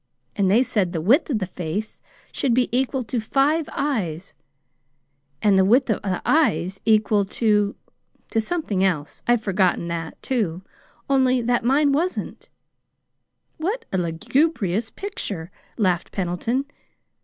[0.35, 2.01] And they said the width of the face
[2.31, 4.33] should be equal to five eyes,
[5.43, 7.75] and the width of the eyes equal to
[8.31, 9.21] to something else.
[9.27, 10.63] I've forgotten that, too
[11.07, 12.49] only that mine wasn't."
[13.57, 16.65] "What a lugubrious picture!" laughed Pendleton.